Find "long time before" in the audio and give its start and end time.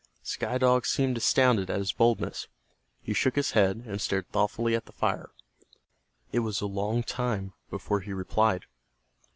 6.65-7.99